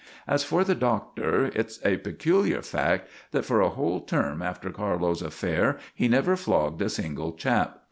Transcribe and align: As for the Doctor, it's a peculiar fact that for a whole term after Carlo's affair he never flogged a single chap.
As 0.27 0.43
for 0.43 0.63
the 0.63 0.73
Doctor, 0.73 1.51
it's 1.53 1.77
a 1.85 1.97
peculiar 1.97 2.63
fact 2.63 3.07
that 3.33 3.45
for 3.45 3.61
a 3.61 3.69
whole 3.69 3.99
term 3.99 4.41
after 4.41 4.71
Carlo's 4.71 5.21
affair 5.21 5.77
he 5.93 6.07
never 6.07 6.35
flogged 6.35 6.81
a 6.81 6.89
single 6.89 7.33
chap. 7.33 7.77